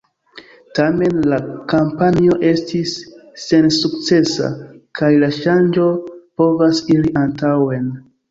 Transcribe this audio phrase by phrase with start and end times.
[0.77, 1.37] Tamen la
[1.73, 2.93] kampanjo estis
[3.43, 4.49] sensukcesa
[5.01, 5.87] kaj la ŝanĝo
[6.43, 7.85] povas iri antaŭen.